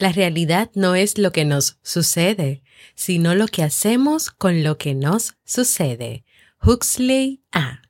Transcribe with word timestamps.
La 0.00 0.12
realidad 0.12 0.70
no 0.74 0.94
es 0.94 1.18
lo 1.18 1.30
que 1.30 1.44
nos 1.44 1.78
sucede, 1.82 2.62
sino 2.94 3.34
lo 3.34 3.46
que 3.48 3.62
hacemos 3.62 4.30
con 4.30 4.64
lo 4.64 4.78
que 4.78 4.94
nos 4.94 5.34
sucede. 5.44 6.24
Huxley 6.62 7.42
A. 7.52 7.82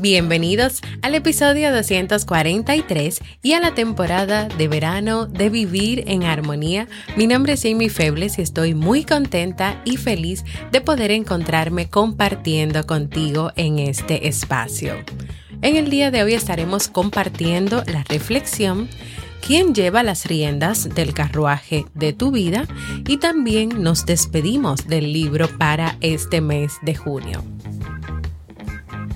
Bienvenidos 0.00 0.80
al 1.02 1.14
episodio 1.14 1.70
243 1.74 3.20
y 3.42 3.52
a 3.52 3.60
la 3.60 3.74
temporada 3.74 4.48
de 4.48 4.66
verano 4.66 5.26
de 5.26 5.50
Vivir 5.50 6.04
en 6.06 6.22
Armonía. 6.22 6.88
Mi 7.16 7.26
nombre 7.26 7.52
es 7.52 7.66
Amy 7.66 7.90
Febles 7.90 8.38
y 8.38 8.42
estoy 8.42 8.72
muy 8.72 9.04
contenta 9.04 9.82
y 9.84 9.98
feliz 9.98 10.42
de 10.72 10.80
poder 10.80 11.10
encontrarme 11.10 11.90
compartiendo 11.90 12.86
contigo 12.86 13.52
en 13.56 13.78
este 13.78 14.26
espacio. 14.26 14.94
En 15.60 15.76
el 15.76 15.90
día 15.90 16.10
de 16.10 16.22
hoy 16.22 16.32
estaremos 16.32 16.88
compartiendo 16.88 17.82
la 17.86 18.02
reflexión 18.04 18.88
quién 19.46 19.74
lleva 19.74 20.02
las 20.02 20.24
riendas 20.24 20.88
del 20.94 21.12
carruaje 21.12 21.84
de 21.92 22.14
tu 22.14 22.30
vida 22.30 22.66
y 23.06 23.18
también 23.18 23.82
nos 23.82 24.06
despedimos 24.06 24.88
del 24.88 25.12
libro 25.12 25.46
para 25.58 25.98
este 26.00 26.40
mes 26.40 26.72
de 26.80 26.94
junio. 26.94 27.44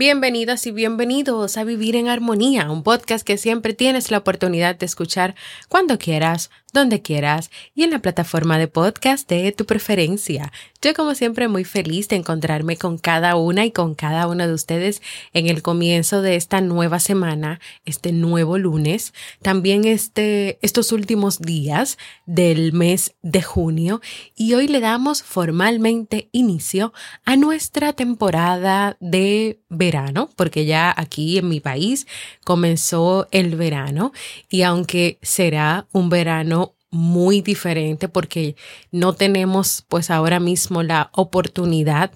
Bienvenidas 0.00 0.66
y 0.66 0.70
bienvenidos 0.70 1.58
a 1.58 1.64
Vivir 1.64 1.94
en 1.94 2.08
Armonía, 2.08 2.70
un 2.70 2.82
podcast 2.82 3.22
que 3.22 3.36
siempre 3.36 3.74
tienes 3.74 4.10
la 4.10 4.16
oportunidad 4.16 4.74
de 4.74 4.86
escuchar 4.86 5.34
cuando 5.68 5.98
quieras, 5.98 6.48
donde 6.72 7.02
quieras 7.02 7.50
y 7.74 7.82
en 7.82 7.90
la 7.90 7.98
plataforma 7.98 8.58
de 8.58 8.66
podcast 8.66 9.28
de 9.28 9.52
tu 9.52 9.66
preferencia. 9.66 10.52
Yo 10.80 10.94
como 10.94 11.14
siempre 11.14 11.48
muy 11.48 11.64
feliz 11.64 12.08
de 12.08 12.16
encontrarme 12.16 12.76
con 12.76 12.96
cada 12.96 13.36
una 13.36 13.66
y 13.66 13.72
con 13.72 13.94
cada 13.94 14.26
uno 14.26 14.46
de 14.46 14.54
ustedes 14.54 15.02
en 15.34 15.48
el 15.48 15.60
comienzo 15.60 16.22
de 16.22 16.36
esta 16.36 16.62
nueva 16.62 17.00
semana, 17.00 17.60
este 17.84 18.12
nuevo 18.12 18.56
lunes, 18.56 19.12
también 19.42 19.84
este, 19.84 20.58
estos 20.62 20.92
últimos 20.92 21.40
días 21.40 21.98
del 22.24 22.72
mes 22.72 23.14
de 23.20 23.42
junio 23.42 24.00
y 24.34 24.54
hoy 24.54 24.68
le 24.68 24.80
damos 24.80 25.22
formalmente 25.22 26.30
inicio 26.32 26.94
a 27.26 27.36
nuestra 27.36 27.92
temporada 27.92 28.96
de 29.00 29.60
verano, 29.68 29.89
porque 30.36 30.64
ya 30.64 30.92
aquí 30.96 31.38
en 31.38 31.48
mi 31.48 31.60
país 31.60 32.06
comenzó 32.44 33.28
el 33.30 33.56
verano 33.56 34.12
y 34.48 34.62
aunque 34.62 35.18
será 35.22 35.86
un 35.92 36.08
verano 36.08 36.74
muy 36.90 37.40
diferente 37.40 38.08
porque 38.08 38.56
no 38.90 39.12
tenemos 39.12 39.84
pues 39.88 40.10
ahora 40.10 40.40
mismo 40.40 40.82
la 40.82 41.10
oportunidad 41.12 42.10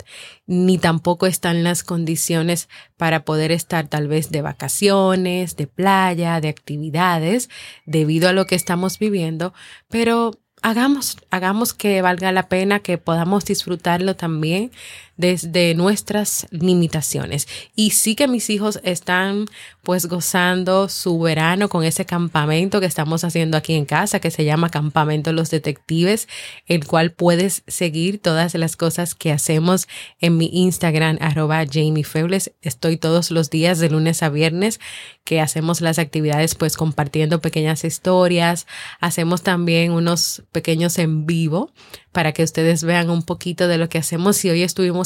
ni 0.47 0.79
tampoco 0.79 1.27
están 1.27 1.63
las 1.63 1.85
condiciones 1.85 2.69
para 2.97 3.25
poder 3.25 3.53
estar 3.53 3.87
tal 3.87 4.09
vez 4.09 4.31
de 4.31 4.43
vacaciones, 4.43 5.57
de 5.57 5.69
playa, 5.69 6.41
de 6.41 6.49
actividades 6.49 7.51
debido 7.87 8.29
a 8.29 8.33
lo 8.33 8.47
que 8.47 8.57
estamos 8.57 8.99
viviendo, 8.99 9.55
pero 9.89 10.33
hagamos, 10.65 11.19
hagamos 11.31 11.75
que 11.75 12.01
valga 12.01 12.33
la 12.33 12.49
pena, 12.49 12.81
que 12.81 12.97
podamos 12.99 13.45
disfrutarlo 13.45 14.17
también 14.17 14.73
desde 15.17 15.75
nuestras 15.75 16.47
limitaciones. 16.51 17.47
Y 17.75 17.91
sí 17.91 18.15
que 18.15 18.29
mis 18.29 18.51
hijos 18.51 18.81
están 18.83 19.47
pues 19.83 20.07
gozando 20.07 20.89
su 20.89 21.21
verano 21.21 21.69
con 21.69 21.85
ese 21.85 22.07
campamento 22.07 22.81
que 22.81 22.87
estamos 22.87 23.23
haciendo 23.23 23.57
aquí 23.57 23.75
en 23.75 23.85
casa, 23.85 24.19
que 24.19 24.31
se 24.31 24.45
llama 24.45 24.71
Campamento 24.71 25.33
Los 25.33 25.51
Detectives, 25.51 26.27
el 26.67 26.87
cual 26.87 27.13
puedes 27.13 27.63
seguir 27.67 28.19
todas 28.19 28.55
las 28.55 28.77
cosas 28.77 29.15
que 29.15 29.31
hacemos 29.31 29.87
en 30.21 30.39
mi 30.39 30.51
Instagram, 30.53 31.19
arroba 31.21 31.65
Jamie 31.71 32.05
Febles. 32.05 32.53
Estoy 32.63 32.97
todos 32.97 33.31
los 33.31 33.51
días 33.51 33.79
de 33.79 33.91
lunes 33.91 34.23
a 34.23 34.31
viernes 34.31 34.81
que 35.25 35.41
hacemos 35.41 35.81
las 35.81 35.99
actividades 35.99 36.55
pues 36.55 36.77
compartiendo 36.77 37.41
pequeñas 37.41 37.85
historias. 37.85 38.67
Hacemos 39.01 39.43
también 39.43 39.93
unos 39.93 40.43
pequeños 40.51 40.99
en 40.99 41.27
vivo 41.27 41.71
para 42.13 42.33
que 42.33 42.45
ustedes 42.45 42.85
vean 42.85 43.11
un 43.11 43.23
poquito 43.23 43.67
de 43.69 43.77
lo 43.77 43.89
que 43.89 43.99
hacemos 43.99 44.43
y 44.45 44.51
hoy 44.51 44.63
estuvimos 44.63 45.04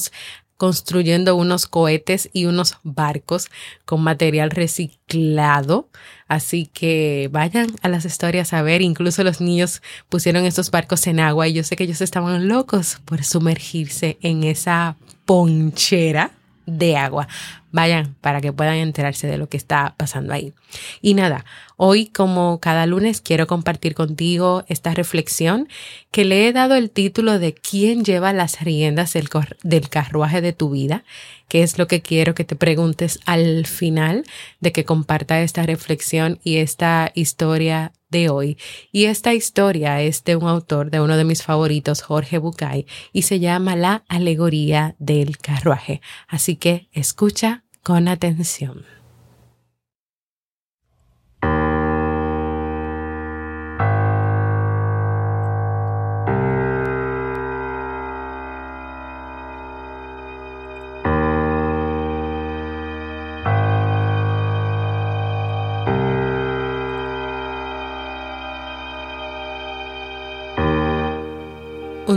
construyendo 0.58 1.36
unos 1.36 1.66
cohetes 1.66 2.28
y 2.32 2.44
unos 2.44 2.76
barcos 2.82 3.48
con 3.86 4.02
material 4.02 4.50
reciclado. 4.50 5.88
Así 6.26 6.66
que 6.66 7.30
vayan 7.32 7.68
a 7.80 7.88
las 7.88 8.04
historias 8.04 8.52
a 8.52 8.60
ver. 8.62 8.82
Incluso 8.82 9.24
los 9.24 9.40
niños 9.40 9.80
pusieron 10.08 10.44
estos 10.44 10.70
barcos 10.70 11.06
en 11.06 11.20
agua 11.20 11.48
y 11.48 11.54
yo 11.54 11.62
sé 11.62 11.76
que 11.76 11.84
ellos 11.84 12.00
estaban 12.00 12.48
locos 12.48 12.98
por 13.04 13.24
sumergirse 13.24 14.18
en 14.20 14.42
esa 14.44 14.96
ponchera 15.24 16.32
de 16.66 16.96
agua. 16.96 17.28
Vayan 17.70 18.16
para 18.20 18.40
que 18.40 18.52
puedan 18.52 18.76
enterarse 18.76 19.26
de 19.26 19.38
lo 19.38 19.48
que 19.48 19.56
está 19.56 19.94
pasando 19.96 20.32
ahí. 20.32 20.54
Y 21.02 21.14
nada, 21.14 21.44
hoy 21.76 22.06
como 22.06 22.60
cada 22.60 22.86
lunes 22.86 23.20
quiero 23.20 23.46
compartir 23.46 23.94
contigo 23.94 24.64
esta 24.68 24.94
reflexión 24.94 25.68
que 26.10 26.24
le 26.24 26.48
he 26.48 26.52
dado 26.52 26.74
el 26.76 26.90
título 26.90 27.38
de 27.38 27.54
¿Quién 27.54 28.04
lleva 28.04 28.32
las 28.32 28.60
riendas 28.60 29.12
del, 29.12 29.28
del 29.62 29.88
carruaje 29.88 30.40
de 30.40 30.52
tu 30.52 30.70
vida? 30.70 31.04
que 31.48 31.62
es 31.62 31.78
lo 31.78 31.86
que 31.86 32.02
quiero 32.02 32.34
que 32.34 32.44
te 32.44 32.56
preguntes 32.56 33.20
al 33.24 33.66
final 33.66 34.24
de 34.60 34.70
que 34.70 34.84
comparta 34.84 35.40
esta 35.40 35.62
reflexión 35.62 36.38
y 36.44 36.58
esta 36.58 37.10
historia 37.14 37.92
de 38.10 38.28
hoy. 38.28 38.58
Y 38.92 39.04
esta 39.04 39.34
historia 39.34 40.02
es 40.02 40.24
de 40.24 40.36
un 40.36 40.48
autor 40.48 40.90
de 40.90 41.00
uno 41.00 41.16
de 41.16 41.24
mis 41.24 41.42
favoritos, 41.42 42.02
Jorge 42.02 42.38
Bucay, 42.38 42.86
y 43.12 43.22
se 43.22 43.40
llama 43.40 43.76
La 43.76 44.04
alegoría 44.08 44.96
del 44.98 45.38
carruaje. 45.38 46.00
Así 46.26 46.56
que 46.56 46.88
escucha 46.92 47.64
con 47.82 48.08
atención. 48.08 48.97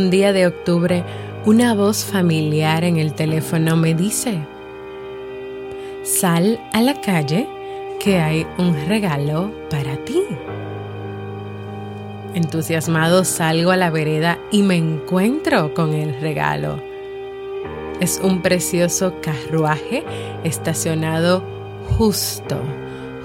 Un 0.02 0.10
día 0.10 0.34
de 0.34 0.48
octubre, 0.48 1.04
una 1.46 1.76
voz 1.76 2.04
familiar 2.04 2.84
en 2.84 2.98
el 2.98 3.14
teléfono 3.14 3.78
me 3.78 3.94
dice, 3.94 4.40
Sal 6.02 6.60
a 6.74 6.82
la 6.82 7.00
calle 7.02 7.48
que 8.00 8.18
hay 8.18 8.48
un 8.58 8.76
regalo 8.88 9.52
para 9.70 9.98
ti. 9.98 10.24
Entusiasmado 12.34 13.24
salgo 13.24 13.70
a 13.70 13.78
la 13.78 13.92
vereda 13.92 14.40
y 14.50 14.64
me 14.64 14.76
encuentro 14.76 15.76
con 15.76 15.94
el 15.94 16.20
regalo. 16.20 16.82
Es 18.00 18.20
un 18.24 18.42
precioso 18.42 19.14
carruaje 19.22 20.04
estacionado 20.44 21.44
justo, 21.96 22.58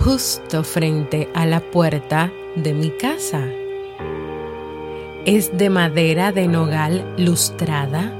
justo 0.00 0.62
frente 0.62 1.26
a 1.32 1.46
la 1.46 1.60
puerta 1.60 2.30
de 2.54 2.74
mi 2.74 2.90
casa. 2.90 3.46
Es 5.26 5.58
de 5.58 5.70
madera 5.70 6.30
de 6.30 6.46
nogal 6.46 7.04
lustrada, 7.18 8.12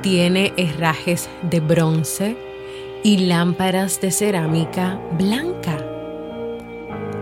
tiene 0.00 0.54
herrajes 0.56 1.28
de 1.42 1.60
bronce 1.60 2.38
y 3.02 3.18
lámparas 3.26 4.00
de 4.00 4.10
cerámica 4.10 4.98
blanca. 5.18 5.76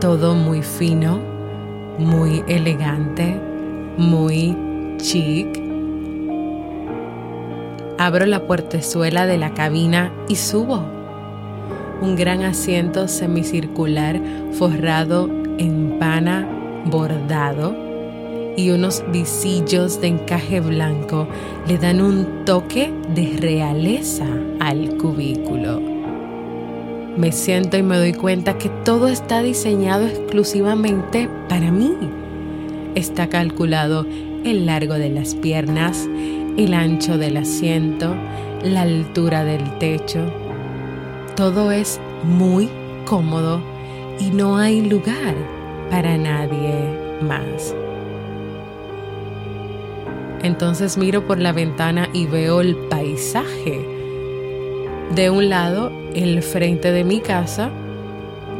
Todo 0.01 0.37
muy 0.37 0.63
fino, 0.63 1.19
muy 1.99 2.45
elegante, 2.47 3.35
muy 3.97 4.57
chic. 4.99 5.49
Abro 7.99 8.27
la 8.27 8.47
puertezuela 8.47 9.27
de 9.27 9.39
la 9.39 9.55
cabina 9.55 10.13
y 10.29 10.37
subo. 10.37 10.85
Un 12.01 12.15
gran 12.15 12.45
asiento 12.45 13.09
semicircular 13.09 14.21
forrado 14.53 15.29
en 15.59 15.99
pana 15.99 16.49
bordado 16.85 17.84
y 18.57 18.71
unos 18.71 19.05
visillos 19.11 20.01
de 20.01 20.09
encaje 20.09 20.61
blanco 20.61 21.27
le 21.67 21.79
dan 21.79 22.01
un 22.01 22.45
toque 22.45 22.93
de 23.15 23.37
realeza 23.39 24.27
al 24.61 24.97
cubículo. 24.97 25.81
me 27.17 27.31
siento 27.31 27.77
y 27.77 27.83
me 27.83 27.97
doy 27.97 28.13
cuenta 28.13 28.59
que 28.59 28.69
todo 28.85 29.07
está 29.09 29.41
diseñado 29.43 30.07
exclusivamente 30.07 31.29
para 31.49 31.71
mí. 31.71 31.93
Está 32.97 33.29
calculado 33.29 34.07
el 34.45 34.67
largo 34.67 34.95
de 34.95 35.11
las 35.11 35.35
piernas, 35.37 36.09
el 36.57 36.75
ancho 36.75 37.17
del 37.17 37.37
asiento, 37.37 38.15
la 38.65 38.83
altura 38.83 39.45
del 39.45 39.79
techo. 39.79 40.21
Todo 41.37 41.71
es 41.71 42.01
muy 42.25 42.69
cómodo 43.05 43.61
y 44.19 44.31
no 44.31 44.57
hay 44.57 44.81
lugar 44.83 45.35
para 45.91 46.17
nadie 46.17 47.21
más. 47.21 47.75
Entonces 50.45 50.99
miro 50.99 51.27
por 51.27 51.39
la 51.39 51.53
ventana 51.53 52.11
y 52.13 52.27
veo 52.27 52.61
el 52.61 52.77
paisaje. 52.77 53.81
De 55.15 55.31
un 55.31 55.49
lado, 55.49 55.91
el 56.15 56.43
frente 56.43 56.93
de 56.93 57.03
mi 57.03 57.21
casa, 57.21 57.71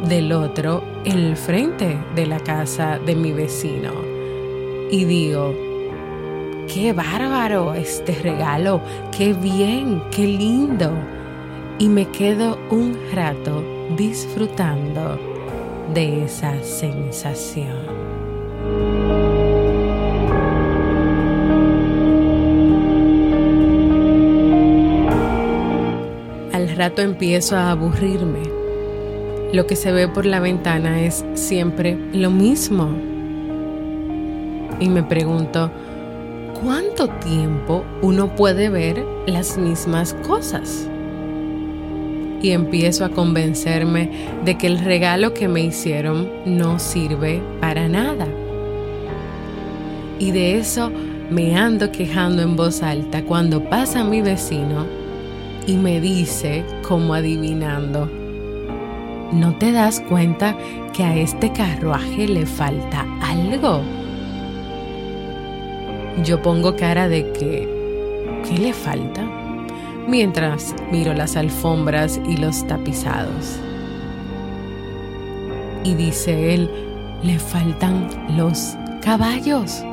del 0.09 0.31
otro, 0.31 0.83
el 1.05 1.37
frente 1.37 1.95
de 2.15 2.25
la 2.25 2.39
casa 2.39 2.97
de 2.97 3.15
mi 3.15 3.31
vecino. 3.31 3.91
Y 4.89 5.05
digo, 5.05 5.53
qué 6.73 6.91
bárbaro 6.91 7.75
este 7.75 8.13
regalo, 8.15 8.81
qué 9.15 9.33
bien, 9.33 10.01
qué 10.09 10.25
lindo. 10.25 10.91
Y 11.77 11.87
me 11.87 12.07
quedo 12.07 12.57
un 12.71 12.97
rato 13.13 13.63
disfrutando 13.95 15.19
de 15.93 16.25
esa 16.25 16.63
sensación. 16.63 17.94
Al 26.55 26.73
rato 26.73 27.01
empiezo 27.01 27.57
a 27.57 27.71
aburrirme. 27.71 28.43
Lo 29.51 29.67
que 29.67 29.75
se 29.75 29.91
ve 29.91 30.07
por 30.07 30.25
la 30.25 30.39
ventana 30.39 31.01
es 31.01 31.25
siempre 31.33 31.97
lo 32.13 32.31
mismo. 32.31 32.95
Y 34.79 34.87
me 34.87 35.03
pregunto, 35.03 35.69
¿cuánto 36.63 37.09
tiempo 37.09 37.83
uno 38.01 38.37
puede 38.37 38.69
ver 38.69 39.03
las 39.27 39.57
mismas 39.57 40.13
cosas? 40.25 40.87
y 42.41 42.51
empiezo 42.51 43.03
a 43.03 43.09
convencerme 43.09 44.11
de 44.45 44.57
que 44.57 44.67
el 44.67 44.79
regalo 44.79 45.33
que 45.33 45.47
me 45.47 45.61
hicieron 45.61 46.29
no 46.45 46.79
sirve 46.79 47.41
para 47.59 47.89
nada. 47.89 48.27
Y 50.19 50.31
de 50.31 50.59
eso 50.59 50.89
me 51.29 51.57
ando 51.57 51.91
quejando 51.91 52.43
en 52.43 52.55
voz 52.55 52.81
alta 52.83 53.23
cuando 53.23 53.67
pasa 53.67 54.03
mi 54.03 54.21
vecino 54.21 55.04
y 55.67 55.73
me 55.77 55.99
dice, 56.01 56.63
como 56.87 57.13
adivinando, 57.13 58.09
¿no 59.31 59.55
te 59.55 59.71
das 59.71 60.01
cuenta 60.01 60.55
que 60.93 61.03
a 61.03 61.15
este 61.15 61.51
carruaje 61.51 62.27
le 62.27 62.45
falta 62.45 63.05
algo? 63.21 63.81
Yo 66.23 66.41
pongo 66.41 66.75
cara 66.75 67.09
de 67.09 67.31
que, 67.31 67.67
¿qué 68.47 68.57
le 68.57 68.73
falta? 68.73 69.25
mientras 70.07 70.75
miro 70.91 71.13
las 71.13 71.35
alfombras 71.35 72.19
y 72.27 72.37
los 72.37 72.65
tapizados. 72.67 73.59
Y 75.83 75.95
dice 75.95 76.53
él, 76.53 76.69
le 77.23 77.39
faltan 77.39 78.07
los 78.35 78.75
caballos. 79.01 79.83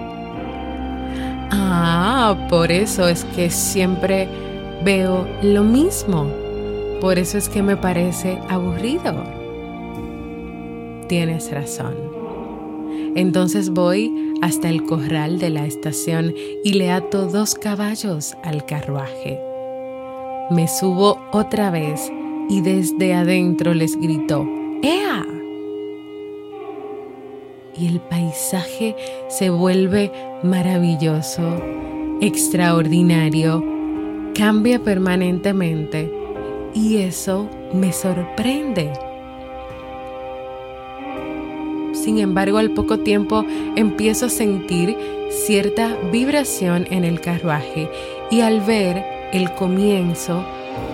Ah, 1.50 2.36
por 2.48 2.72
eso 2.72 3.08
es 3.08 3.24
que 3.36 3.50
siempre 3.50 4.28
veo 4.84 5.26
lo 5.42 5.64
mismo. 5.64 6.26
Por 7.00 7.18
eso 7.18 7.38
es 7.38 7.48
que 7.48 7.62
me 7.62 7.76
parece 7.76 8.38
aburrido. 8.48 9.24
Tienes 11.08 11.50
razón. 11.50 11.94
Entonces 13.14 13.70
voy 13.70 14.34
hasta 14.40 14.68
el 14.68 14.84
corral 14.84 15.38
de 15.38 15.50
la 15.50 15.66
estación 15.66 16.34
y 16.64 16.72
le 16.74 16.90
ato 16.90 17.26
dos 17.26 17.54
caballos 17.54 18.34
al 18.42 18.64
carruaje 18.64 19.52
me 20.52 20.68
subo 20.68 21.18
otra 21.32 21.70
vez 21.70 22.12
y 22.48 22.60
desde 22.60 23.14
adentro 23.14 23.74
les 23.74 23.96
gritó, 23.98 24.46
¡Ea! 24.82 25.24
Y 27.74 27.86
el 27.86 28.00
paisaje 28.00 28.94
se 29.28 29.48
vuelve 29.48 30.12
maravilloso, 30.42 31.42
extraordinario, 32.20 33.64
cambia 34.34 34.78
permanentemente 34.78 36.12
y 36.74 36.98
eso 36.98 37.48
me 37.72 37.92
sorprende. 37.92 38.92
Sin 41.92 42.18
embargo, 42.18 42.58
al 42.58 42.70
poco 42.70 42.98
tiempo 42.98 43.44
empiezo 43.76 44.26
a 44.26 44.30
sentir 44.30 44.96
cierta 45.46 45.96
vibración 46.10 46.86
en 46.90 47.04
el 47.04 47.20
carruaje 47.20 47.88
y 48.30 48.40
al 48.40 48.60
ver 48.60 49.04
el 49.32 49.52
comienzo 49.54 50.44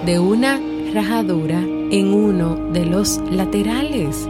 de 0.05 0.19
una 0.19 0.61
rajadura 0.93 1.59
en 1.91 2.13
uno 2.13 2.57
de 2.73 2.85
los 2.85 3.21
laterales. 3.31 4.29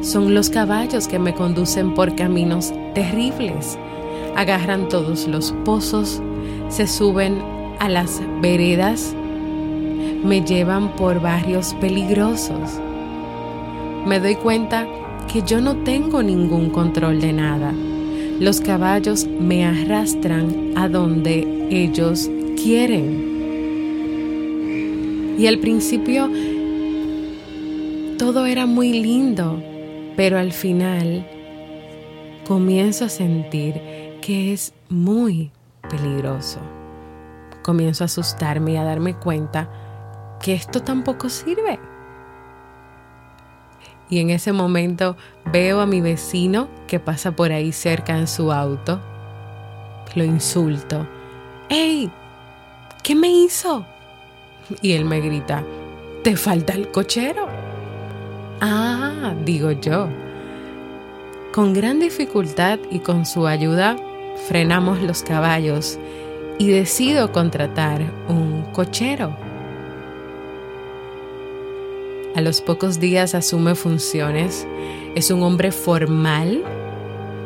Son 0.00 0.34
los 0.34 0.48
caballos 0.48 1.08
que 1.08 1.18
me 1.18 1.34
conducen 1.34 1.94
por 1.94 2.14
caminos 2.14 2.72
terribles. 2.94 3.78
Agarran 4.36 4.88
todos 4.88 5.26
los 5.26 5.52
pozos, 5.64 6.22
se 6.68 6.86
suben 6.86 7.42
a 7.78 7.88
las 7.88 8.20
veredas, 8.40 9.14
me 10.24 10.42
llevan 10.42 10.94
por 10.96 11.20
barrios 11.20 11.74
peligrosos. 11.80 12.80
Me 14.06 14.20
doy 14.20 14.36
cuenta 14.36 14.86
que 15.32 15.42
yo 15.42 15.60
no 15.60 15.76
tengo 15.76 16.22
ningún 16.22 16.70
control 16.70 17.20
de 17.20 17.32
nada 17.32 17.72
los 18.40 18.60
caballos 18.60 19.26
me 19.26 19.64
arrastran 19.64 20.72
a 20.76 20.88
donde 20.88 21.66
ellos 21.70 22.30
quieren. 22.62 23.36
Y 25.38 25.46
al 25.46 25.58
principio 25.58 26.30
todo 28.16 28.46
era 28.46 28.66
muy 28.66 28.92
lindo, 29.00 29.60
pero 30.16 30.38
al 30.38 30.52
final 30.52 31.26
comienzo 32.46 33.06
a 33.06 33.08
sentir 33.08 33.80
que 34.20 34.52
es 34.52 34.72
muy 34.88 35.50
peligroso. 35.88 36.60
Comienzo 37.62 38.04
a 38.04 38.06
asustarme 38.06 38.72
y 38.72 38.76
a 38.76 38.84
darme 38.84 39.14
cuenta 39.14 39.68
que 40.40 40.54
esto 40.54 40.82
tampoco 40.82 41.28
sirve. 41.28 41.78
Y 44.10 44.20
en 44.20 44.30
ese 44.30 44.52
momento 44.52 45.16
veo 45.52 45.80
a 45.80 45.86
mi 45.86 46.00
vecino 46.00 46.68
que 46.86 46.98
pasa 46.98 47.32
por 47.32 47.52
ahí 47.52 47.72
cerca 47.72 48.16
en 48.16 48.26
su 48.26 48.52
auto. 48.52 49.00
Lo 50.14 50.24
insulto. 50.24 51.06
¡Ey! 51.68 52.10
¿Qué 53.02 53.14
me 53.14 53.28
hizo? 53.28 53.84
Y 54.80 54.92
él 54.92 55.04
me 55.04 55.20
grita, 55.20 55.62
¿te 56.24 56.36
falta 56.36 56.72
el 56.72 56.90
cochero? 56.90 57.46
Ah, 58.60 59.34
digo 59.44 59.70
yo. 59.72 60.08
Con 61.52 61.72
gran 61.72 62.00
dificultad 62.00 62.78
y 62.90 63.00
con 63.00 63.24
su 63.24 63.46
ayuda 63.46 63.96
frenamos 64.46 65.02
los 65.02 65.22
caballos 65.22 65.98
y 66.58 66.68
decido 66.68 67.32
contratar 67.32 68.02
un 68.28 68.62
cochero. 68.72 69.36
A 72.34 72.40
los 72.40 72.60
pocos 72.60 73.00
días 73.00 73.34
asume 73.34 73.74
funciones. 73.74 74.66
Es 75.14 75.30
un 75.30 75.42
hombre 75.42 75.72
formal, 75.72 76.62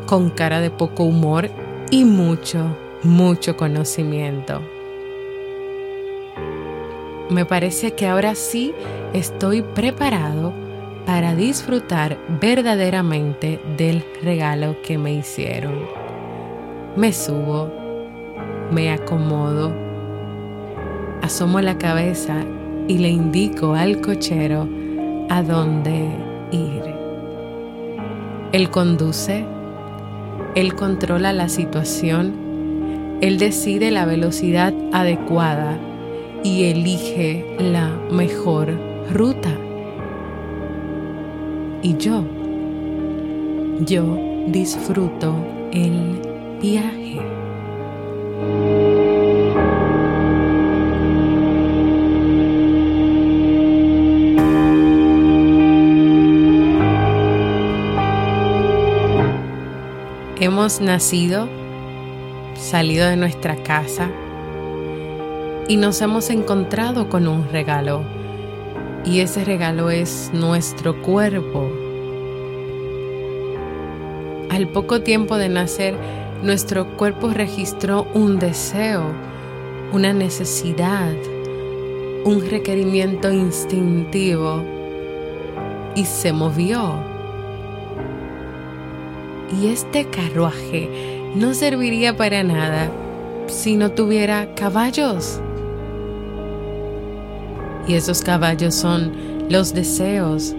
con 0.07 0.29
cara 0.29 0.61
de 0.61 0.71
poco 0.71 1.05
humor 1.05 1.49
y 1.91 2.05
mucho, 2.05 2.77
mucho 3.03 3.57
conocimiento. 3.57 4.61
Me 7.31 7.47
parece 7.47 7.93
que 7.93 8.07
ahora 8.07 8.35
sí 8.35 8.75
estoy 9.15 9.63
preparado 9.63 10.53
para 11.07 11.35
disfrutar 11.35 12.19
verdaderamente 12.41 13.61
del 13.77 14.05
regalo 14.23 14.77
que 14.83 14.99
me 14.99 15.15
hicieron. 15.15 16.02
Me 16.95 17.11
subo, 17.15 17.71
me 18.71 18.93
acomodo, 18.93 19.73
asomo 21.23 21.63
la 21.63 21.79
cabeza 21.79 22.45
y 22.87 22.99
le 22.99 23.09
indico 23.09 23.73
al 23.73 24.03
cochero 24.03 24.69
a 25.31 25.43
dónde 25.43 26.11
ir. 26.51 26.83
Él 28.53 28.69
conduce, 28.69 29.47
él 30.55 30.75
controla 30.75 31.33
la 31.33 31.49
situación, 31.49 32.35
él 33.23 33.39
decide 33.39 33.91
la 33.91 34.05
velocidad 34.05 34.75
adecuada 34.93 35.79
y 36.45 36.65
elige 36.65 37.47
la 37.59 37.89
mejor 38.11 38.69
ruta. 39.11 39.57
Y 41.81 41.97
yo, 41.97 42.23
yo 43.81 44.19
disfruto 44.49 45.35
el 45.73 46.32
viaje. 46.63 47.19
Hemos 60.39 60.81
nacido, 60.81 61.49
salido 62.55 63.09
de 63.09 63.17
nuestra 63.17 63.57
casa 63.57 64.09
y 65.69 65.77
nos 65.77 66.01
hemos 66.01 66.31
encontrado 66.31 67.09
con 67.09 67.27
un 67.27 67.49
regalo. 67.51 68.03
Y 69.05 69.21
ese 69.21 69.45
regalo 69.45 69.91
es 69.91 70.31
nuestro 70.33 71.03
cuerpo. 71.03 71.69
Al 74.51 74.69
poco 74.69 75.01
tiempo 75.03 75.39
de 75.39 75.49
nacer, 75.49 75.97
nuestro 76.43 76.97
cuerpo 76.97 77.31
registró 77.31 78.07
un 78.15 78.39
deseo, 78.39 79.05
una 79.93 80.13
necesidad, 80.13 81.13
un 82.25 82.45
requerimiento 82.49 83.31
instintivo 83.33 84.65
y 85.95 86.05
se 86.05 86.33
movió 86.33 87.13
y 89.61 89.69
este 89.69 90.07
carruaje 90.07 90.89
no 91.35 91.55
serviría 91.55 92.17
para 92.17 92.43
nada 92.43 92.91
si 93.47 93.77
no 93.77 93.91
tuviera 93.91 94.55
caballos. 94.55 95.41
Y 97.87 97.95
esos 97.95 98.23
caballos 98.23 98.75
son 98.75 99.13
los 99.51 99.75
deseos, 99.75 100.55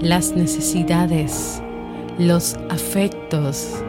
las 0.00 0.32
necesidades, 0.32 1.60
los 2.18 2.54
afectos. 2.70 3.82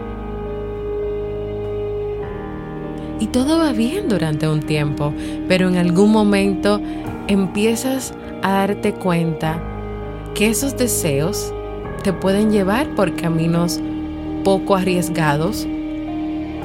Y 3.19 3.27
todo 3.27 3.59
va 3.59 3.73
bien 3.73 4.07
durante 4.07 4.47
un 4.47 4.61
tiempo, 4.61 5.13
pero 5.47 5.67
en 5.67 5.77
algún 5.77 6.11
momento 6.11 6.81
empiezas 7.27 8.13
a 8.41 8.51
darte 8.51 8.93
cuenta 8.93 9.61
que 10.35 10.47
esos 10.47 10.77
deseos 10.77 11.53
te 12.03 12.13
pueden 12.13 12.51
llevar 12.51 12.95
por 12.95 13.15
caminos 13.15 13.79
poco 14.43 14.75
arriesgados 14.75 15.67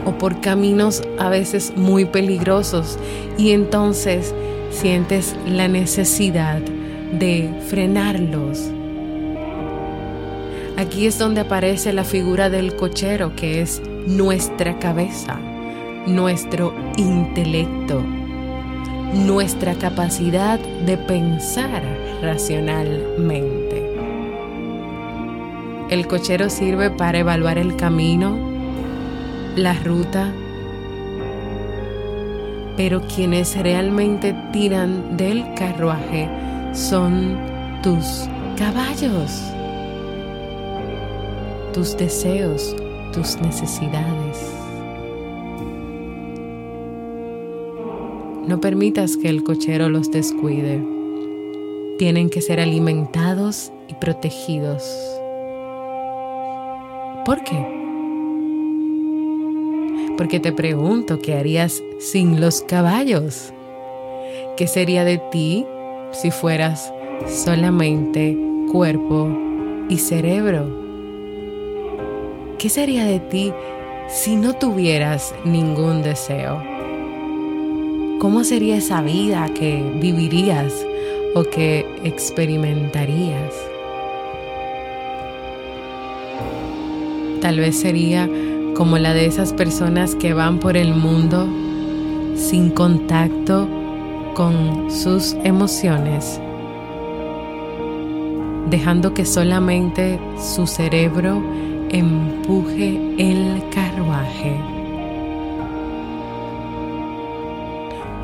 o 0.04 0.12
por 0.12 0.40
caminos 0.40 1.02
a 1.18 1.28
veces 1.28 1.72
muy 1.76 2.04
peligrosos 2.04 2.98
y 3.36 3.50
entonces 3.50 4.34
sientes 4.70 5.34
la 5.46 5.68
necesidad 5.68 6.60
de 7.18 7.50
frenarlos. 7.68 8.70
Aquí 10.76 11.06
es 11.06 11.18
donde 11.18 11.40
aparece 11.40 11.92
la 11.92 12.04
figura 12.04 12.50
del 12.50 12.74
cochero 12.74 13.34
que 13.36 13.62
es 13.62 13.80
nuestra 14.06 14.78
cabeza, 14.78 15.38
nuestro 16.06 16.74
intelecto, 16.96 18.02
nuestra 19.14 19.74
capacidad 19.74 20.58
de 20.58 20.96
pensar 20.96 21.82
racionalmente. 22.20 23.90
El 25.90 26.06
cochero 26.06 26.50
sirve 26.50 26.90
para 26.90 27.18
evaluar 27.18 27.58
el 27.58 27.76
camino, 27.76 28.36
la 29.56 29.74
ruta, 29.84 30.32
pero 32.76 33.00
quienes 33.02 33.56
realmente 33.56 34.34
tiran 34.52 35.16
del 35.16 35.44
carruaje 35.54 36.28
son 36.72 37.38
tus 37.82 38.28
caballos, 38.58 39.42
tus 41.72 41.96
deseos, 41.96 42.74
tus 43.12 43.36
necesidades. 43.40 44.23
No 48.46 48.60
permitas 48.60 49.16
que 49.16 49.30
el 49.30 49.42
cochero 49.42 49.88
los 49.88 50.10
descuide. 50.10 50.84
Tienen 51.98 52.28
que 52.28 52.42
ser 52.42 52.60
alimentados 52.60 53.72
y 53.88 53.94
protegidos. 53.94 54.84
¿Por 57.24 57.42
qué? 57.42 57.56
Porque 60.18 60.40
te 60.40 60.52
pregunto, 60.52 61.20
¿qué 61.20 61.34
harías 61.34 61.82
sin 61.98 62.38
los 62.38 62.60
caballos? 62.60 63.54
¿Qué 64.58 64.66
sería 64.66 65.04
de 65.04 65.16
ti 65.32 65.64
si 66.12 66.30
fueras 66.30 66.92
solamente 67.26 68.38
cuerpo 68.70 69.30
y 69.88 69.96
cerebro? 69.96 70.68
¿Qué 72.58 72.68
sería 72.68 73.06
de 73.06 73.20
ti 73.20 73.54
si 74.08 74.36
no 74.36 74.52
tuvieras 74.52 75.34
ningún 75.46 76.02
deseo? 76.02 76.73
¿Cómo 78.24 78.42
sería 78.42 78.78
esa 78.78 79.02
vida 79.02 79.50
que 79.52 79.84
vivirías 80.00 80.72
o 81.34 81.42
que 81.44 81.84
experimentarías? 82.04 83.52
tal 87.42 87.58
vez 87.58 87.78
sería 87.78 88.26
como 88.74 88.96
la 88.96 89.12
de 89.12 89.26
esas 89.26 89.52
personas 89.52 90.14
que 90.14 90.32
van 90.32 90.58
por 90.58 90.78
el 90.78 90.94
mundo 90.94 91.46
sin 92.34 92.70
contacto 92.70 93.68
con 94.32 94.90
sus 94.90 95.36
emociones, 95.44 96.40
dejando 98.70 99.12
que 99.12 99.26
solamente 99.26 100.18
su 100.38 100.66
cerebro 100.66 101.42
empuje 101.90 102.98
el 103.18 103.62
carruaje. 103.68 104.73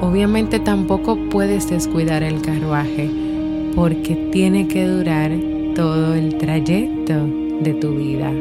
Obviamente 0.00 0.60
tampoco 0.60 1.16
puedes 1.28 1.68
descuidar 1.68 2.22
el 2.22 2.40
carruaje 2.40 3.10
porque 3.74 4.16
tiene 4.32 4.66
que 4.66 4.86
durar 4.86 5.30
todo 5.74 6.14
el 6.14 6.38
trayecto 6.38 7.14
de 7.60 7.74
tu 7.74 7.94
vida 7.94 8.32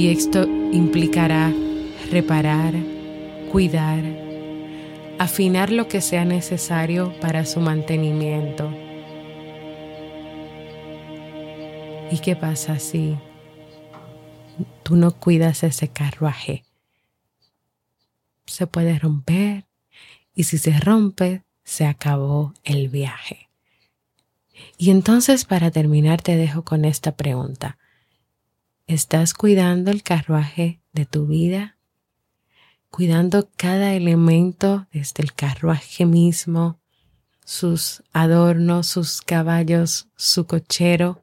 y 0.00 0.08
esto 0.08 0.44
implicará 0.72 1.52
reparar, 2.10 2.72
cuidar, 3.52 4.02
afinar 5.18 5.70
lo 5.70 5.88
que 5.88 6.00
sea 6.00 6.24
necesario 6.24 7.12
para 7.20 7.44
su 7.44 7.60
mantenimiento. 7.60 8.72
¿Y 12.10 12.18
qué 12.20 12.34
pasa 12.34 12.78
si 12.78 13.18
tú 14.82 14.96
no 14.96 15.10
cuidas 15.10 15.64
ese 15.64 15.88
carruaje? 15.88 16.64
Se 18.46 18.66
puede 18.66 18.98
romper 18.98 19.66
y 20.40 20.44
si 20.44 20.56
se 20.56 20.80
rompe, 20.80 21.44
se 21.64 21.84
acabó 21.84 22.54
el 22.64 22.88
viaje. 22.88 23.50
Y 24.78 24.88
entonces 24.88 25.44
para 25.44 25.70
terminar 25.70 26.22
te 26.22 26.34
dejo 26.34 26.64
con 26.64 26.86
esta 26.86 27.14
pregunta. 27.14 27.76
¿Estás 28.86 29.34
cuidando 29.34 29.90
el 29.90 30.02
carruaje 30.02 30.80
de 30.94 31.04
tu 31.04 31.26
vida? 31.26 31.76
Cuidando 32.88 33.50
cada 33.58 33.92
elemento 33.92 34.86
desde 34.90 35.22
el 35.22 35.34
carruaje 35.34 36.06
mismo, 36.06 36.80
sus 37.44 38.02
adornos, 38.14 38.86
sus 38.86 39.20
caballos, 39.20 40.08
su 40.16 40.46
cochero, 40.46 41.22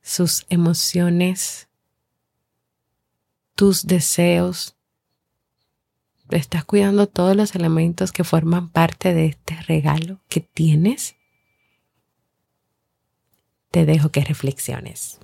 sus 0.00 0.46
emociones, 0.48 1.68
tus 3.54 3.86
deseos. 3.86 4.74
¿Estás 6.32 6.64
cuidando 6.64 7.06
todos 7.06 7.36
los 7.36 7.54
elementos 7.54 8.10
que 8.10 8.24
forman 8.24 8.70
parte 8.70 9.12
de 9.12 9.26
este 9.26 9.54
regalo 9.68 10.20
que 10.28 10.40
tienes? 10.40 11.14
Te 13.70 13.84
dejo 13.84 14.10
que 14.10 14.24
reflexiones. 14.24 15.18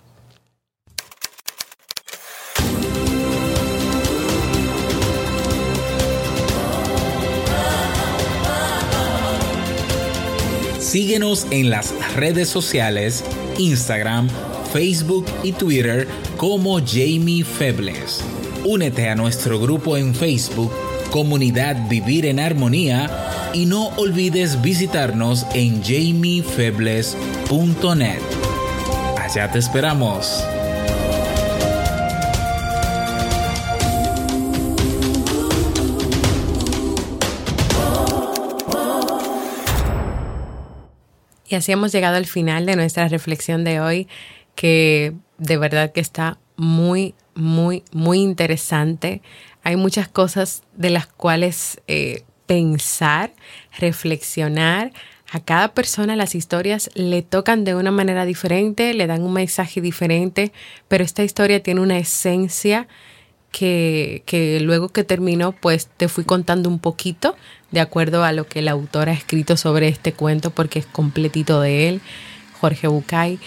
Síguenos 10.78 11.46
en 11.50 11.70
las 11.70 11.94
redes 12.16 12.48
sociales, 12.48 13.24
Instagram, 13.58 14.28
Facebook 14.72 15.26
y 15.42 15.52
Twitter 15.52 16.06
como 16.36 16.78
Jamie 16.78 17.44
Febles. 17.44 18.24
Únete 18.64 19.08
a 19.08 19.14
nuestro 19.14 19.60
grupo 19.60 19.96
en 19.96 20.14
Facebook, 20.14 20.72
Comunidad 21.10 21.88
Vivir 21.88 22.26
en 22.26 22.40
Armonía, 22.40 23.10
y 23.52 23.66
no 23.66 23.88
olvides 23.96 24.62
visitarnos 24.62 25.46
en 25.54 25.82
jamiefebles.net. 25.82 28.22
Allá 29.18 29.50
te 29.50 29.58
esperamos. 29.58 30.44
Y 41.48 41.54
así 41.54 41.72
hemos 41.72 41.92
llegado 41.92 42.16
al 42.16 42.26
final 42.26 42.66
de 42.66 42.76
nuestra 42.76 43.08
reflexión 43.08 43.64
de 43.64 43.80
hoy, 43.80 44.06
que 44.54 45.14
de 45.38 45.56
verdad 45.56 45.92
que 45.92 46.00
está 46.00 46.38
muy, 46.56 47.14
muy, 47.34 47.82
muy 47.92 48.20
interesante. 48.20 49.22
Hay 49.62 49.76
muchas 49.76 50.08
cosas 50.08 50.62
de 50.74 50.90
las 50.90 51.06
cuales 51.06 51.80
eh, 51.88 52.24
pensar, 52.46 53.32
reflexionar, 53.78 54.92
A 55.30 55.40
cada 55.40 55.74
persona 55.74 56.16
las 56.16 56.34
historias 56.34 56.88
le 56.94 57.20
tocan 57.20 57.64
de 57.64 57.74
una 57.74 57.90
manera 57.90 58.24
diferente, 58.24 58.94
le 58.94 59.06
dan 59.06 59.22
un 59.22 59.34
mensaje 59.34 59.82
diferente, 59.82 60.52
pero 60.88 61.04
esta 61.04 61.22
historia 61.22 61.62
tiene 61.62 61.82
una 61.82 61.98
esencia 61.98 62.88
que, 63.52 64.22
que 64.24 64.58
luego 64.60 64.88
que 64.88 65.04
terminó, 65.04 65.52
pues 65.52 65.88
te 65.98 66.08
fui 66.08 66.24
contando 66.24 66.70
un 66.70 66.78
poquito 66.78 67.36
de 67.72 67.80
acuerdo 67.80 68.24
a 68.24 68.32
lo 68.32 68.46
que 68.46 68.60
el 68.60 68.68
autor 68.68 69.10
ha 69.10 69.12
escrito 69.12 69.58
sobre 69.58 69.88
este 69.88 70.14
cuento, 70.14 70.50
porque 70.50 70.78
es 70.78 70.86
completito 70.86 71.60
de 71.60 71.90
él, 71.90 72.00
Jorge 72.58 72.88
Bucay. 72.88 73.38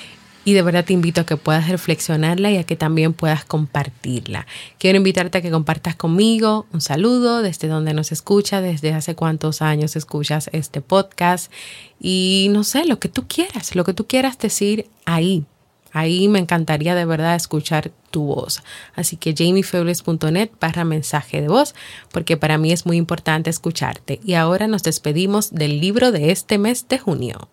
Y 0.43 0.53
de 0.53 0.62
verdad 0.63 0.86
te 0.86 0.93
invito 0.93 1.21
a 1.21 1.25
que 1.25 1.38
puedas 1.38 1.69
reflexionarla 1.69 2.50
y 2.51 2.57
a 2.57 2.63
que 2.63 2.75
también 2.75 3.13
puedas 3.13 3.45
compartirla. 3.45 4.48
Quiero 4.79 4.98
invitarte 4.98 5.38
a 5.38 5.41
que 5.41 5.51
compartas 5.51 5.95
conmigo 5.95 6.65
un 6.74 6.81
saludo 6.81 7.41
desde 7.41 7.67
donde 7.67 7.93
nos 7.93 8.12
escucha, 8.12 8.62
desde 8.62 8.93
hace 8.93 9.15
cuántos 9.15 9.62
años 9.62 9.95
escuchas 9.95 10.50
este 10.51 10.81
podcast 10.81 11.51
y 12.00 12.48
no 12.51 12.63
sé, 12.63 12.86
lo 12.86 13.00
que 13.00 13.10
tú 13.10 13.27
quieras, 13.27 13.75
lo 13.75 13.83
que 13.83 13.93
tú 13.93 14.07
quieras 14.07 14.39
decir 14.39 14.88
ahí, 15.05 15.45
Ahí 15.93 16.27
me 16.29 16.39
encantaría 16.39 16.95
de 16.95 17.05
verdad 17.05 17.36
escuchar 17.36 17.91
tu 18.12 18.24
voz. 18.24 18.63
Así 18.95 19.17
que 19.17 19.36
jamiefebles.net 19.38 20.50
barra 20.60 20.86
mensaje 20.86 21.41
de 21.41 21.50
voz, 21.50 21.75
porque 22.12 22.38
para 22.38 22.57
mí 22.57 22.71
es 22.71 22.86
muy 22.86 22.98
importante 22.98 23.50
escucharte. 23.50 24.19
Y 24.24 24.36
ahora 24.36 24.67
nos 24.67 24.83
despedimos 24.83 25.51
del 25.51 25.81
libro 25.81 26.12
de 26.12 26.31
este 26.31 26.57
mes 26.57 26.88
de 26.88 26.98
junio. 26.98 27.50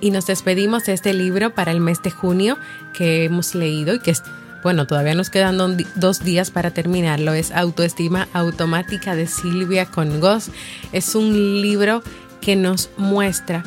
Y 0.00 0.10
nos 0.10 0.26
despedimos 0.26 0.84
de 0.84 0.94
este 0.94 1.12
libro 1.12 1.54
para 1.54 1.72
el 1.72 1.80
mes 1.80 2.02
de 2.02 2.10
junio 2.10 2.58
que 2.92 3.24
hemos 3.24 3.54
leído 3.54 3.94
y 3.94 4.00
que 4.00 4.14
bueno, 4.62 4.86
todavía 4.86 5.14
nos 5.14 5.30
quedan 5.30 5.58
dos 5.94 6.20
días 6.20 6.50
para 6.50 6.70
terminarlo. 6.70 7.32
Es 7.32 7.50
Autoestima 7.50 8.28
Automática 8.34 9.14
de 9.14 9.26
Silvia 9.26 9.86
Congos. 9.86 10.50
Es 10.92 11.14
un 11.14 11.62
libro 11.62 12.02
que 12.42 12.56
nos 12.56 12.90
muestra 12.98 13.64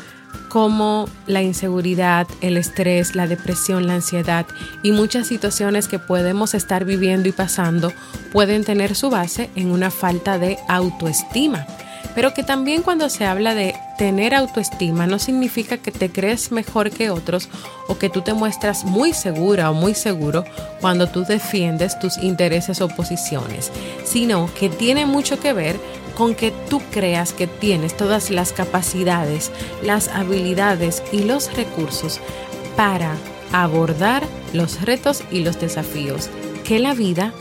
cómo 0.49 1.09
la 1.25 1.41
inseguridad, 1.41 2.27
el 2.41 2.57
estrés, 2.57 3.15
la 3.15 3.25
depresión, 3.25 3.87
la 3.87 3.95
ansiedad 3.95 4.45
y 4.83 4.91
muchas 4.91 5.25
situaciones 5.27 5.87
que 5.87 5.97
podemos 5.97 6.53
estar 6.53 6.85
viviendo 6.85 7.27
y 7.27 7.31
pasando 7.31 7.91
pueden 8.31 8.63
tener 8.63 8.93
su 8.95 9.09
base 9.09 9.49
en 9.55 9.71
una 9.71 9.89
falta 9.89 10.37
de 10.37 10.59
autoestima 10.67 11.65
pero 12.15 12.33
que 12.33 12.43
también 12.43 12.81
cuando 12.81 13.09
se 13.09 13.25
habla 13.25 13.55
de 13.55 13.75
tener 13.97 14.33
autoestima 14.33 15.07
no 15.07 15.19
significa 15.19 15.77
que 15.77 15.91
te 15.91 16.11
crees 16.11 16.51
mejor 16.51 16.91
que 16.91 17.09
otros 17.09 17.49
o 17.87 17.97
que 17.97 18.09
tú 18.09 18.21
te 18.21 18.33
muestras 18.33 18.85
muy 18.85 19.13
segura 19.13 19.71
o 19.71 19.73
muy 19.73 19.93
seguro 19.93 20.45
cuando 20.81 21.07
tú 21.07 21.23
defiendes 21.23 21.99
tus 21.99 22.17
intereses 22.17 22.81
o 22.81 22.87
posiciones, 22.87 23.71
sino 24.03 24.49
que 24.59 24.69
tiene 24.69 25.05
mucho 25.05 25.39
que 25.39 25.53
ver 25.53 25.79
con 26.17 26.35
que 26.35 26.51
tú 26.69 26.81
creas 26.91 27.33
que 27.33 27.47
tienes 27.47 27.97
todas 27.97 28.29
las 28.29 28.53
capacidades, 28.53 29.51
las 29.81 30.07
habilidades 30.09 31.01
y 31.11 31.23
los 31.23 31.53
recursos 31.55 32.19
para 32.75 33.15
abordar 33.51 34.23
los 34.53 34.81
retos 34.81 35.23
y 35.31 35.39
los 35.39 35.59
desafíos 35.59 36.29
que 36.63 36.79
la 36.79 36.93
vida 36.93 37.33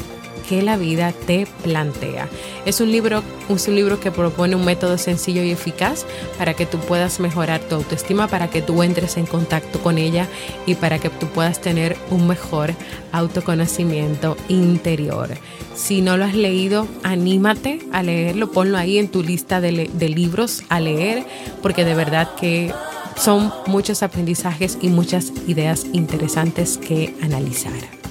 que 0.48 0.62
la 0.62 0.76
vida 0.76 1.12
te 1.26 1.46
plantea. 1.62 2.28
Es 2.66 2.80
un 2.80 2.90
libro, 2.90 3.22
es 3.48 3.68
un 3.68 3.74
libro 3.74 4.00
que 4.00 4.10
propone 4.10 4.56
un 4.56 4.64
método 4.64 4.98
sencillo 4.98 5.42
y 5.42 5.50
eficaz 5.50 6.04
para 6.38 6.54
que 6.54 6.66
tú 6.66 6.78
puedas 6.78 7.20
mejorar 7.20 7.60
tu 7.60 7.76
autoestima, 7.76 8.28
para 8.28 8.48
que 8.48 8.62
tú 8.62 8.82
entres 8.82 9.16
en 9.16 9.26
contacto 9.26 9.80
con 9.80 9.98
ella 9.98 10.26
y 10.66 10.74
para 10.74 10.98
que 10.98 11.10
tú 11.10 11.26
puedas 11.28 11.60
tener 11.60 11.96
un 12.10 12.26
mejor 12.26 12.74
autoconocimiento 13.12 14.36
interior. 14.48 15.28
Si 15.74 16.02
no 16.02 16.16
lo 16.16 16.24
has 16.24 16.34
leído, 16.34 16.86
anímate 17.02 17.80
a 17.92 18.02
leerlo, 18.02 18.50
ponlo 18.50 18.78
ahí 18.78 18.98
en 18.98 19.08
tu 19.08 19.22
lista 19.22 19.60
de, 19.60 19.90
de 19.92 20.08
libros 20.08 20.62
a 20.68 20.80
leer, 20.80 21.24
porque 21.62 21.84
de 21.84 21.94
verdad 21.94 22.34
que 22.34 22.72
son 23.16 23.52
muchos 23.66 24.02
aprendizajes 24.02 24.78
y 24.80 24.88
muchas 24.88 25.32
ideas 25.46 25.86
interesantes 25.92 26.78
que 26.78 27.14
analizar 27.22 28.01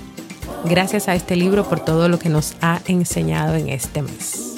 gracias 0.65 1.07
a 1.07 1.15
este 1.15 1.35
libro 1.35 1.63
por 1.63 1.79
todo 1.79 2.09
lo 2.09 2.19
que 2.19 2.29
nos 2.29 2.55
ha 2.61 2.81
enseñado 2.87 3.55
en 3.55 3.69
este 3.69 4.01
mes. 4.01 4.50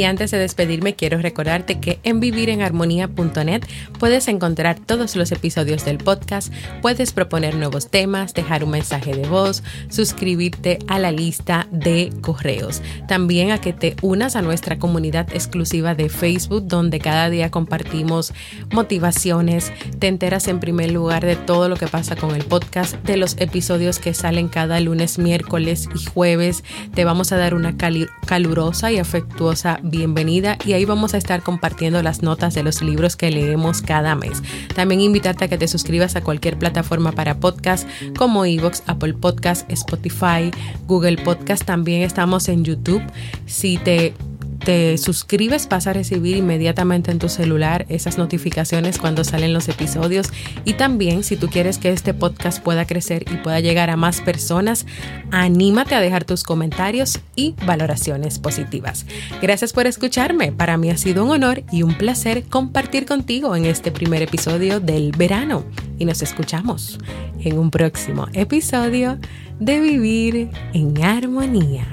Y 0.00 0.04
antes 0.04 0.30
de 0.30 0.38
despedirme, 0.38 0.94
quiero 0.94 1.18
recordarte 1.18 1.78
que 1.78 1.98
en 2.04 2.20
vivirenharmonía.net 2.20 3.66
puedes 3.98 4.28
encontrar 4.28 4.80
todos 4.80 5.14
los 5.14 5.30
episodios 5.30 5.84
del 5.84 5.98
podcast, 5.98 6.50
puedes 6.80 7.12
proponer 7.12 7.54
nuevos 7.54 7.90
temas, 7.90 8.32
dejar 8.32 8.64
un 8.64 8.70
mensaje 8.70 9.14
de 9.14 9.28
voz, 9.28 9.62
suscribirte 9.90 10.78
a 10.86 10.98
la 10.98 11.12
lista 11.12 11.66
de 11.70 12.14
correos. 12.22 12.80
También 13.08 13.50
a 13.50 13.60
que 13.60 13.74
te 13.74 13.94
unas 14.00 14.36
a 14.36 14.40
nuestra 14.40 14.78
comunidad 14.78 15.28
exclusiva 15.34 15.94
de 15.94 16.08
Facebook, 16.08 16.62
donde 16.66 16.98
cada 16.98 17.28
día 17.28 17.50
compartimos 17.50 18.32
motivaciones, 18.72 19.70
te 19.98 20.08
enteras 20.08 20.48
en 20.48 20.60
primer 20.60 20.92
lugar 20.92 21.26
de 21.26 21.36
todo 21.36 21.68
lo 21.68 21.76
que 21.76 21.88
pasa 21.88 22.16
con 22.16 22.34
el 22.34 22.46
podcast, 22.46 22.94
de 23.04 23.18
los 23.18 23.36
episodios 23.38 23.98
que 23.98 24.14
salen 24.14 24.48
cada 24.48 24.80
lunes, 24.80 25.18
miércoles 25.18 25.90
y 25.94 26.06
jueves. 26.06 26.64
Te 26.94 27.04
vamos 27.04 27.32
a 27.32 27.36
dar 27.36 27.52
una 27.52 27.76
calurosa 27.76 28.90
y 28.90 28.98
afectuosa 28.98 29.78
bienvenida 29.90 30.56
y 30.64 30.72
ahí 30.72 30.84
vamos 30.84 31.14
a 31.14 31.18
estar 31.18 31.42
compartiendo 31.42 32.02
las 32.02 32.22
notas 32.22 32.54
de 32.54 32.62
los 32.62 32.82
libros 32.82 33.16
que 33.16 33.30
leemos 33.30 33.82
cada 33.82 34.14
mes. 34.14 34.42
También 34.74 35.00
invitarte 35.00 35.44
a 35.44 35.48
que 35.48 35.58
te 35.58 35.68
suscribas 35.68 36.16
a 36.16 36.22
cualquier 36.22 36.58
plataforma 36.58 37.12
para 37.12 37.40
podcast 37.40 37.88
como 38.16 38.44
Evox, 38.44 38.82
Apple 38.86 39.14
Podcast, 39.14 39.70
Spotify, 39.70 40.50
Google 40.86 41.18
Podcast. 41.18 41.64
También 41.64 42.02
estamos 42.02 42.48
en 42.48 42.64
YouTube. 42.64 43.02
Si 43.46 43.78
te 43.78 44.14
te 44.60 44.98
suscribes 44.98 45.68
vas 45.68 45.86
a 45.86 45.92
recibir 45.92 46.36
inmediatamente 46.36 47.10
en 47.10 47.18
tu 47.18 47.28
celular 47.28 47.86
esas 47.88 48.18
notificaciones 48.18 48.98
cuando 48.98 49.24
salen 49.24 49.52
los 49.52 49.68
episodios 49.68 50.28
y 50.64 50.74
también 50.74 51.24
si 51.24 51.36
tú 51.36 51.48
quieres 51.48 51.78
que 51.78 51.90
este 51.90 52.14
podcast 52.14 52.62
pueda 52.62 52.86
crecer 52.86 53.24
y 53.32 53.36
pueda 53.38 53.60
llegar 53.60 53.90
a 53.90 53.96
más 53.96 54.20
personas, 54.20 54.86
anímate 55.30 55.94
a 55.94 56.00
dejar 56.00 56.24
tus 56.24 56.42
comentarios 56.42 57.20
y 57.34 57.54
valoraciones 57.64 58.38
positivas. 58.38 59.06
Gracias 59.42 59.72
por 59.72 59.86
escucharme, 59.86 60.52
para 60.52 60.76
mí 60.76 60.90
ha 60.90 60.96
sido 60.96 61.24
un 61.24 61.30
honor 61.30 61.64
y 61.72 61.82
un 61.82 61.96
placer 61.96 62.44
compartir 62.44 63.06
contigo 63.06 63.56
en 63.56 63.64
este 63.64 63.90
primer 63.90 64.22
episodio 64.22 64.80
del 64.80 65.12
verano 65.12 65.64
y 65.98 66.04
nos 66.04 66.22
escuchamos 66.22 66.98
en 67.40 67.58
un 67.58 67.70
próximo 67.70 68.28
episodio 68.32 69.18
de 69.58 69.80
Vivir 69.80 70.50
en 70.72 71.02
Armonía. 71.02 71.86